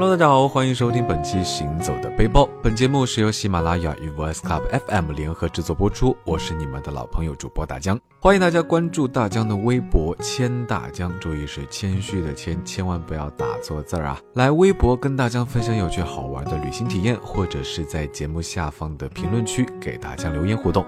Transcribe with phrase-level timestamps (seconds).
[0.00, 2.44] Hello，大家好，欢迎收听本期《行走的背包》。
[2.62, 6.16] 本节目是由喜马拉雅与 Voice Club FM 联合制作播出。
[6.24, 14.18] 我是你们的老朋友主播大江，欢迎大家关注大江的微博“谦大江”，注意是谦虚的谦，千万不要打错字儿啊！
[14.32, 20.82] 来微博跟大江分享有趣好玩的旅行体验，或者是在节目下方的评论区给大江留言互动。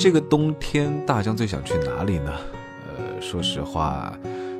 [0.00, 2.32] 这个冬天大江最想去哪里呢？
[2.96, 4.10] 呃，说实话，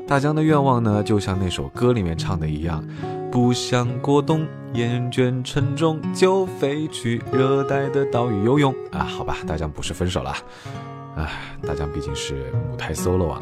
[0.07, 2.87] 大江的愿望呢，就像那首歌里面唱的一样，
[3.33, 8.99] 不想过冬，厌倦沉重，就飞去热带的岛屿游泳啊。
[8.99, 10.37] 好吧，大江不是分手了，
[11.16, 13.41] 唉，大江毕竟是母胎 solo 啊。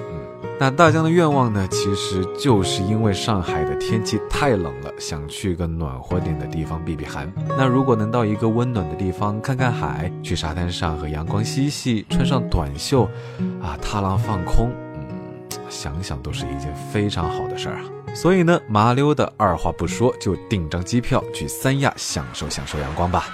[0.60, 7.32] 那大江的愿望呢，其实就是因为上海的天气太冷了，想去个暖和点的地方避避寒。
[7.56, 13.04] 那如果能到一个温暖的地方看看海，去沙滩上和阳光嬉戏，穿上短袖，
[13.62, 15.06] 啊，踏浪放空，嗯，
[15.68, 17.84] 想想都是一件非常好的事儿啊。
[18.14, 23.26] 所以呢，麻溜的二话不说就订张机票去三亚享受享受阳光吧。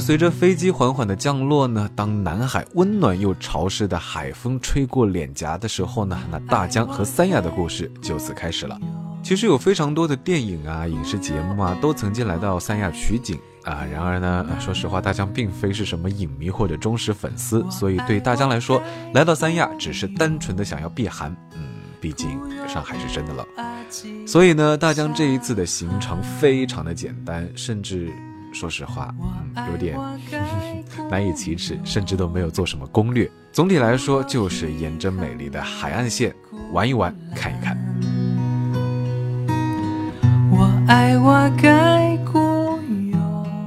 [0.00, 8.78] 随着飞机缓缓的降落呢，当南海温暖又潮湿的海风吹过脸颊的时候呢，那大江和三亚的故事就此开始了。
[9.22, 13.84] 其实有非常多的电影啊、影视节目啊，都曾经来到三亚取景啊。
[13.92, 18.80] 然而呢，说实话，大江并非是什么影迷或者忠实粉丝，所以对大江来说，
[19.14, 21.34] 来到三亚只是单纯的想要避寒。
[21.54, 21.60] 嗯，
[22.00, 23.46] 毕竟上海是真的冷，
[24.26, 28.12] 所以呢，大江这一次的行程非常的简单，甚至。
[28.52, 29.14] 说实话，
[29.70, 29.98] 有点
[31.10, 33.30] 难以启齿，甚至都没有做什么攻略。
[33.52, 36.34] 总体来说，就是沿着美丽的海岸线
[36.72, 37.76] 玩一玩，看一看。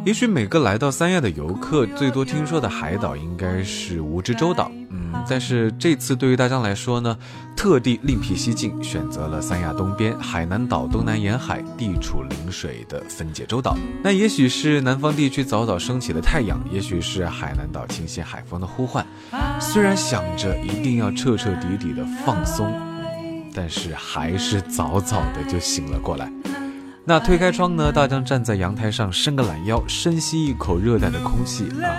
[0.04, 4.72] 也许每个来到三亚的游客，最多听说的海岛应该是蜈支洲岛。
[5.30, 7.18] 但是这次对于大江来说呢，
[7.56, 13.78] 特地另辟蹊径，选择了三亚东边海南岛东南沿海地处临水的分界洲岛。
[14.04, 19.06] 那也许是南方地区早早升起了太阳，也许是海南岛清新海风的呼唤。
[19.60, 22.72] 虽然想着一定要彻彻底底的放松，
[23.54, 26.32] 但是还是早早的就醒了过来。
[27.04, 31.90] 那推开窗呢，大江站在阳台上，伸个懒腰，深吸一口热带的空气啊，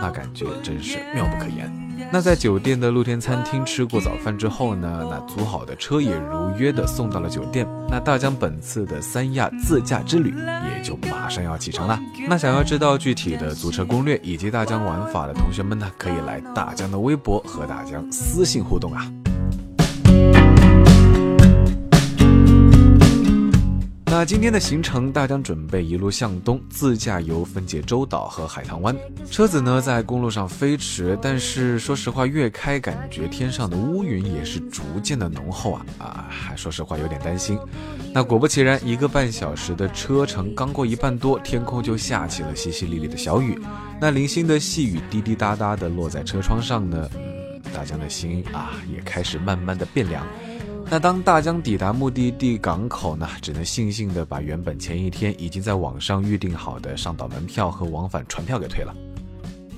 [0.00, 1.89] 那感觉真是妙不可言。
[2.12, 7.66] 那在酒店的露天餐厅吃过早饭之后呢，那租好的车也如约的送到了酒店。
[7.88, 11.98] 那大江本次的三亚自驾之旅也就马上要启程了。
[12.28, 19.10] 那想要知道具体的租车攻略以及大江玩法的同学们呢，可以来大江的微博和大江私信互动啊。
[24.10, 28.94] 那今天的行程，大江准备一路向东，自驾游分界洲岛和海棠湾。
[29.30, 36.26] 车子呢在公路上飞驰，但是说实话，越开感觉天上的乌云也是逐渐的浓厚啊啊！
[36.28, 37.56] 还说实话有点担心。
[38.12, 43.56] 那果不其然，一个半小时的车程刚过一半多，天空就下起了淅淅沥沥的小雨。
[44.00, 50.26] 那零星的细雨滴滴答答的落在车窗上呢，嗯，大江的心啊也开始慢慢的变凉。
[50.92, 58.92] 那当大江抵达目的地港口呢，只能悻悻地把原本前一天已经在网上预订好的上岛门票和往返船票给退了。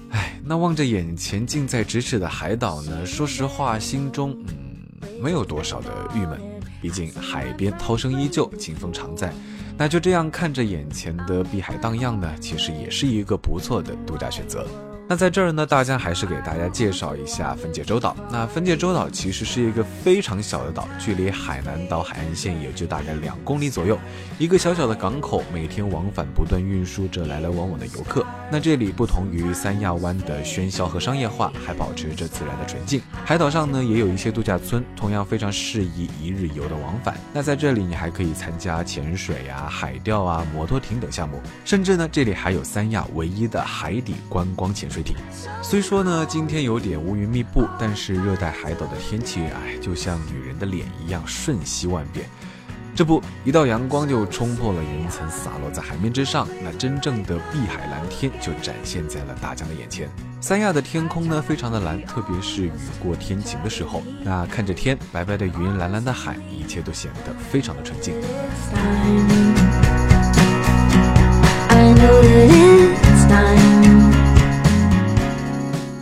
[0.08, 6.40] 唉，那望着眼前近在咫尺的海岛呢，说实话，心中嗯没有多少的郁闷，
[6.80, 9.30] 毕竟海边涛声依旧，清风常在。
[9.76, 14.66] 那就这样看着眼前的碧海荡漾呢，其实也是一个不错的度假选择。
[15.12, 18.16] 那在这儿呢，大家还是给大家介绍一下分界洲岛。
[18.30, 23.98] 那分界洲岛其实是一个非常小的岛，距离海南岛海岸线也就大概两公里左右。
[24.38, 28.24] 一个小小的港口，每天往返不断运输着来来往往的游客。
[28.52, 33.00] 那这里不同于三亚湾的喧嚣和商业化，还保持着自然的纯净。
[33.24, 37.16] 海岛上呢，也有一些度假村，同样非常适宜一日游的往返。
[37.32, 45.16] 那在这里，你还可以参加潜水啊、海钓啊、摩托艇等项目，甚至呢，这里还有三亚唯一的海底观光潜水艇。
[45.62, 52.26] 虽说呢，今天有点乌云密布，但是热带海岛的天气，哎，就像女人的脸一样瞬息万变。
[52.94, 60.10] 这不，一道阳光就冲破了云层，洒落在海面之上，那真正的碧海蓝天就展现在了大家的眼前。
[60.42, 62.72] 三亚的天空呢，非常的蓝，特别是雨
[63.02, 68.14] 过天晴的时候，那看着天，白白的云，蓝蓝的海，一切都显得非常的纯净。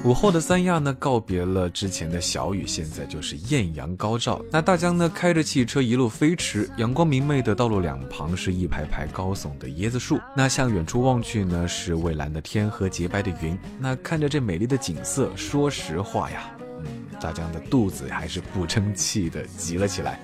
[0.03, 4.41] 午后的三亚呢，告别了之前的小雨，现在就是艳阳高照。
[4.51, 10.19] 那大江呢，开着汽车一路飞驰，阳光明媚的道路两旁是一排排高耸的椰子树。
[10.35, 13.57] 那向远处望去呢，是蔚蓝的天和洁白的云。
[13.79, 16.87] 那看着这美丽的景色，说实话呀，嗯，
[17.21, 20.19] 大江的肚子还是不争气的急了起来。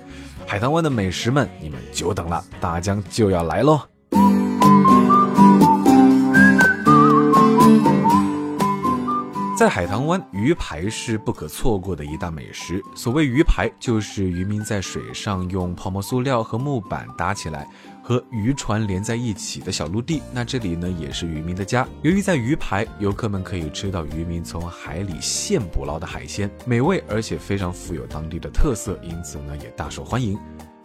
[0.47, 3.79] 海棠湾的美食们，你们久等了，大江就要来喽！
[9.57, 12.79] 在海棠湾，鱼排是不可错过的一大美食。
[12.93, 17.67] 所谓鱼排，就是渔民在水上用泡沫塑料和木板搭起来，
[18.03, 20.21] 和渔船连在一起的小陆地。
[20.31, 21.87] 那这里呢，也是渔民的家。
[22.03, 30.37] 由于在鱼排，游客们可以吃到渔民从海里现捕捞的海鲜，美味而且非常富有当地的特色，因此呢，也大受欢迎。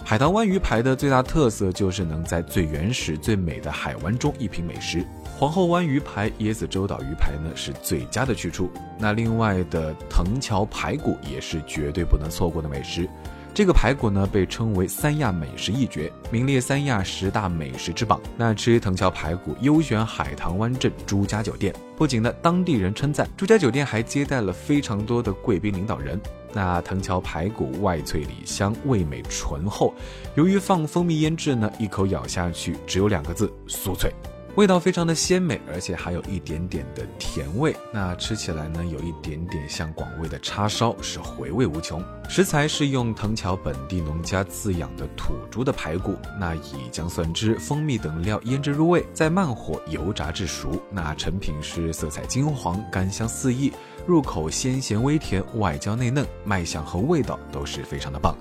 [0.05, 5.07] 海棠湾鱼排的最大特色就是能在最原始、最美的海湾中一品美食。
[5.39, 8.71] 皇后湾鱼排、椰子洲岛鱼排呢是最佳的去处。
[8.99, 13.09] 那另外的藤桥排骨也是绝对不能错过的美食。
[13.55, 18.19] 这个排骨呢被称为三亚美食一绝，名列三亚十大美食之榜。
[18.35, 21.75] 那吃藤桥排骨，优选海棠湾镇朱家酒店。
[21.95, 26.19] 不仅呢当地人称赞，朱家酒店还接待了非常多的贵宾领导人。
[26.55, 29.93] 那藤桥排骨外脆里香，味美醇厚。
[30.35, 34.11] 由于放蜂蜜腌制呢，一口咬下去只有两个字：酥脆。
[34.55, 37.75] 味道非常的鲜美，而且还有一点点的甜味。
[37.91, 42.05] 那吃起来呢，有一点点像广味的叉烧，是回味无穷。
[42.29, 50.79] 食材是用藤桥本地农家饲养的土猪的排骨，那以姜蒜汁、蜂蜜等料腌制入味，再慢火油炸至熟。
[50.91, 53.73] 那成品是色彩金黄，干香四溢，
[54.07, 58.37] 入口鲜咸微甜，外焦内嫩，卖相和味道都是非常的棒。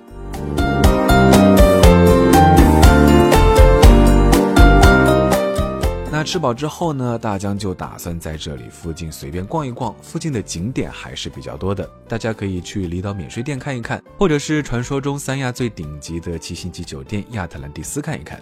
[6.24, 9.94] 吃饱之后呢，大江就打算在这里附近随便逛一逛。
[10.02, 18.40] 附近的景点还是比较多的，大家可以去离岛免税店看一看，或者是传说中三亚最顶级的七星级酒店亚特兰蒂斯看一看。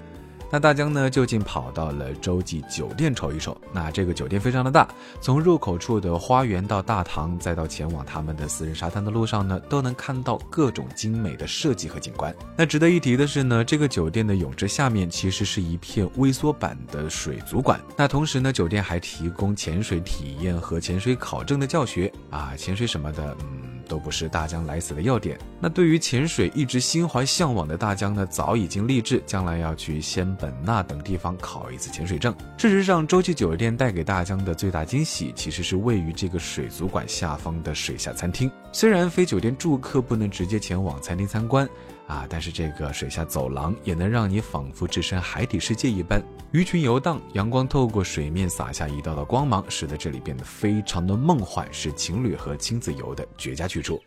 [0.50, 3.56] 那大江呢，就近跑到了洲际酒店瞅一瞅。
[3.73, 4.88] 那这个酒店非常的大，
[5.20, 12.35] 从入口处的花园到大堂，再到前往他们的私人沙滩的路上呢，都能看到各种精美的设计和景观。
[12.56, 17.81] 那值得一提的是呢，这个酒店的泳池下面其实是一片微缩版的水族馆。
[17.97, 23.70] 那同时呢，酒店还提供潜水体验和潜水考证的教学啊，潜水什么的，嗯。
[23.91, 25.37] 都不是大江来此的要点。
[25.59, 32.33] 那对于潜水一直心怀向往的大江呢，早已经立志将来要去仙本那等地方考一次潜水证。
[32.57, 38.49] 事实上，洲际酒店带给大江的最大惊喜，其实是位于这个水族馆下方的水下餐厅。
[38.71, 41.69] 虽然非酒店住客不能直接前往餐厅参观。
[42.11, 42.27] 啊！
[42.29, 46.21] 但是这个水下走廊也能让你仿佛置身海底世界一般，
[46.51, 54.03] 鱼群游荡，阳光透过水面洒下一道道光芒，使得这里变得非常的梦幻，是情侣和亲子游的绝佳去处。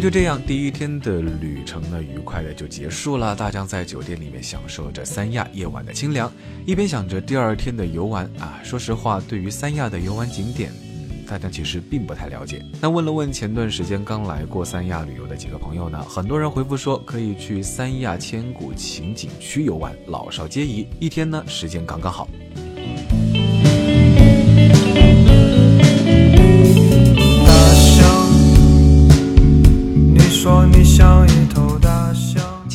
[0.00, 3.36] 就这样，第一天的旅程呢，愉快的就结束了。
[3.36, 6.32] 大江在酒店里面享受着三亚夜晚的清凉，
[6.64, 8.58] 一边想着第二天的游玩啊。
[8.64, 12.64] 说实话，对于三亚的游玩景点，嗯，大家其实并不太了解。
[12.80, 22.26] 那问了问前段时间刚来过三亚旅游的几个朋友呢，很多人回复说可以去三亚千古情景区游玩，老少皆宜，一天呢时间刚刚好。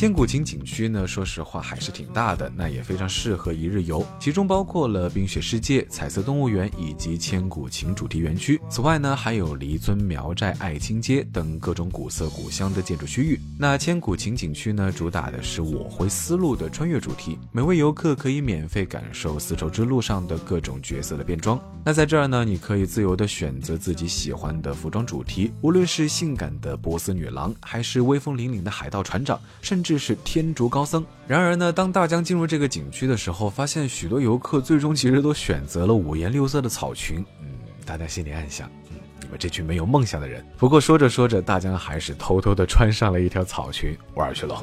[0.06, 4.06] 千古情景区呢，说实话还是挺大的，那也非常适合一日游。
[4.20, 8.60] 其中包括了冰雪世界、彩色动物园以及千古情主题园区。
[8.70, 13.36] 此外呢，还有黎村苗寨、爱青街等各种古色古香的建筑区域。
[13.58, 21.60] 那千古情景区呢，主打的是我回丝路的穿越主题，每位游客可以免费感受丝绸之路上的各种角色的变装。
[21.84, 29.95] 那在这儿呢，你可以自由的选择自己喜欢的服装主题，无论是性感的波斯女郎，还是威风凛凛的海盗船长，甚至。
[29.98, 31.04] 是天竺高僧。
[31.26, 37.24] 然而呢，当大江进入这个景区的时候，发现许多游客最终其实都选择了五颜六色的草裙。
[37.40, 37.48] 嗯，
[37.84, 40.44] 大家心里暗想，嗯，你们这群没有梦想的人。
[40.56, 44.62] 不过说着说着，大江还是偷偷的穿上了一条草裙玩去了。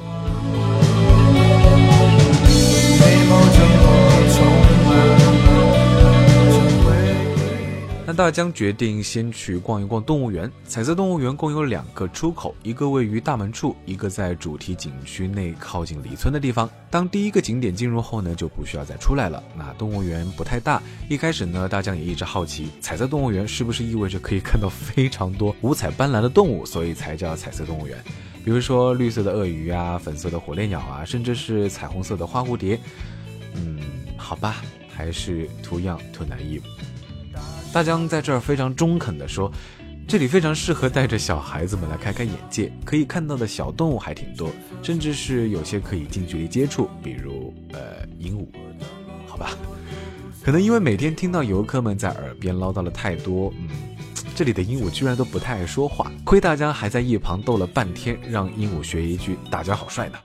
[8.14, 10.52] 大江决定先去逛一逛动物园。
[10.66, 16.70] 彩色动物园共有两个出口，一个位于大门处，一个在主题景区内靠近里村的地方。
[16.90, 19.44] 当第一个景点进入后呢，就不需要再出来了。
[19.58, 27.98] 那动物园不太大，一开始呢，大江也一直好奇，彩色动物园是不是意味着可以看到非常多五彩斑斓的动物，所以才叫彩色动物园。
[28.46, 32.80] 比如说绿色的鳄鱼啊，粉色的火烈鸟啊，甚至是彩虹色的花蝴蝶。
[33.56, 33.80] 嗯，
[34.18, 34.58] 好吧，
[34.90, 36.62] 还是 too young too naive。
[37.74, 39.52] 大江在这儿非常中肯的说。
[40.06, 44.52] 这里非常适合带着小孩子们来开开眼界，可以看到的小动物还挺多，
[44.84, 48.46] 甚至是有些可以近距离接触，比如呃鹦鹉，
[49.26, 49.52] 好吧？
[50.44, 53.70] 可能因为每天听到游客们在耳边唠叨了太多，嗯，
[54.36, 60.18] 这里的鹦鹉居然都不太爱说话，亏大家还在一旁逗了半天，让鹦鹉学一句“大家好帅”呢。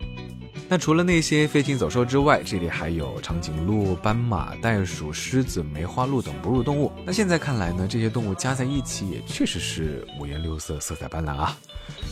[0.70, 6.92] 那除了那些飞禽走兽之外，这里还有长颈鹿、斑马、袋鼠、狮子、梅花鹿等哺乳动物。
[7.06, 11.56] 那现在看来呢，这些动物加在一起也确实是五颜六色、色彩斑斓啊，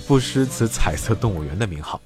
[0.09, 2.01] 不失此彩色动物园的名号。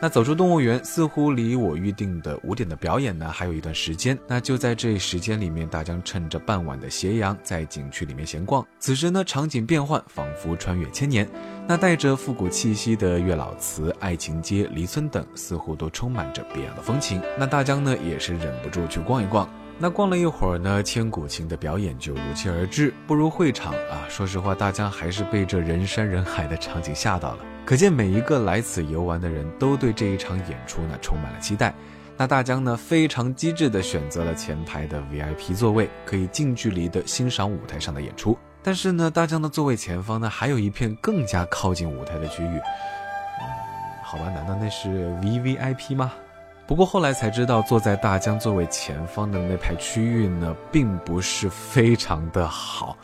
[0.00, 4.18] 那走出动物园，似乎离我预定的五点的表演呢，还有一段时间。
[4.26, 8.66] 那就在这时间里面，大江趁着傍晚的斜阳，在景区里面闲逛。
[8.78, 11.26] 此时呢，场景变换，仿佛穿越千年。
[11.66, 17.22] 那带着复古气息的月老祠、爱情街、梨村等，似乎都充满着别样的风情。
[17.38, 19.48] 那大江呢，也是忍不住去逛一逛。
[19.76, 22.94] 那逛了一会儿呢，千古情的表演就如期而至。
[23.06, 27.38] 步入会场啊，说实话，大江还是被这人山人海的场景吓到了。
[27.66, 31.74] 可见每一个来此游玩的人都对这一场演出呢充满了期待。
[32.16, 38.38] 那大江呢非常机智的选择了前排的 VIP 座位，可以近距离的欣赏舞台上的演出。
[38.62, 42.60] 但是呢，大江的座位前方呢还有一片更加靠近舞台的区域。
[44.02, 44.88] 好吧，难道那是
[45.20, 46.12] VVIP 吗？
[46.66, 52.96] 不过后来才知道，坐在大疆座位前方的那排区域呢，并不是非常的好。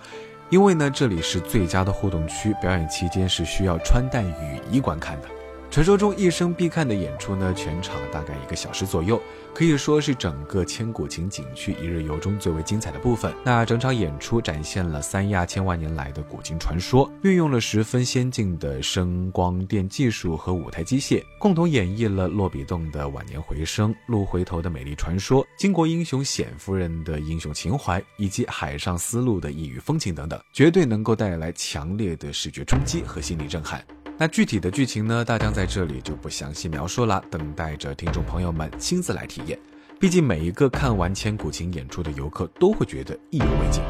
[0.48, 5.28] 因为呢，这里是最佳的互动区，表演期间是需要穿戴雨衣观看的。
[5.70, 9.22] 传说中一生必看的演出呢，全场大概一个小时左右，
[9.54, 13.32] 可以说是整个千古情景区一日游中最为精彩的部分。
[13.44, 33.80] 那整场演出展现了三亚千万年来的古今传说，运用了十分先进的声光电技术和舞台机械，共同演绎了洛比洞的晚年回声、鹿回头的美丽传说、巾帼英雄冼夫人的英雄情怀，以及海上丝路的异域风情等等，绝对能够带来强烈的视觉冲击和心理震撼。
[34.22, 35.24] 那具体的剧情呢？
[35.24, 39.58] 大江在这里就不详细描述了，等待着听众朋友们亲自来体验。
[39.98, 43.82] 毕竟每一个看完千古情演出的游客都会觉得意犹未尽。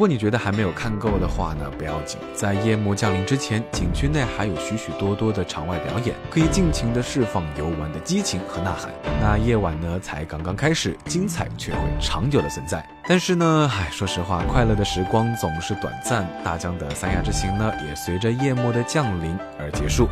[0.00, 8.90] 如果你觉得还没有看够的话呢，不要紧，在夜幕降临之前，景区内还有许许多多的场外表演，可以尽情的释放游玩的激情和呐喊。
[9.20, 12.82] 那夜晚呢，才刚刚开始，精彩却会长久的存在。
[13.06, 16.26] 但是呢，唉，说实话，快乐的时光总是短暂。
[16.42, 20.08] 大江的三亚之行呢，也随着夜幕的降临而结束。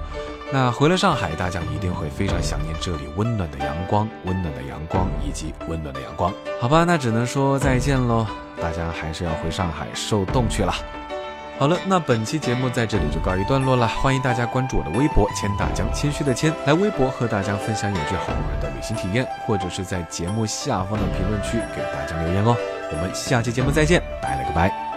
[0.51, 6.33] 那回了上海，大家一定会非常想念这里温暖的阳光、温暖的阳光以及温暖的阳光。
[6.61, 8.27] 好吧，那只能说再见喽。
[8.61, 10.75] 大家还是要回上海受冻去了。
[11.59, 13.87] 好了，那本期节目在这里就告一段落了。
[13.87, 22.57] 欢迎大家关注我的微博“千大江”，谦虚的谦，来微博和大家分享有趣好玩的旅行体验，或者是在节目下方的评论区给大家留言哦。
[22.91, 24.88] 我们下期节目再见，拜了个拜。